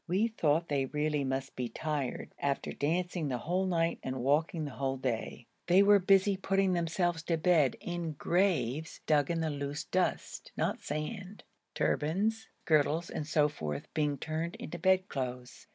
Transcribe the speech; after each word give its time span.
We 0.07 0.29
thought 0.29 0.67
they 0.67 0.87
really 0.87 1.23
must 1.23 1.55
be 1.55 1.69
tired 1.69 2.33
after 2.39 2.71
dancing 2.71 3.27
the 3.27 3.37
whole 3.37 3.67
night 3.67 3.99
and 4.01 4.15
walking 4.23 4.65
the 4.65 4.71
whole 4.71 4.97
day. 4.97 5.45
They 5.67 5.83
were 5.83 5.99
busy 5.99 6.35
putting 6.37 6.73
themselves 6.73 7.21
to 7.25 7.37
bed 7.37 7.75
in 7.79 8.13
graves 8.13 8.95
which 8.95 9.05
they 9.05 9.13
dug 9.13 9.29
in 9.29 9.41
the 9.41 9.51
loose 9.51 9.83
dust, 9.83 10.51
not 10.57 10.81
sand; 10.81 11.43
turbans, 11.75 12.47
girdles, 12.65 13.11
and 13.11 13.27
so 13.27 13.47
forth 13.47 13.93
being 13.93 14.17
turned 14.17 14.55
into 14.55 14.79
bedclothes. 14.79 15.67